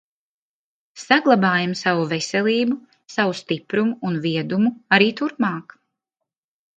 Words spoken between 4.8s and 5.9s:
arī turpmāk...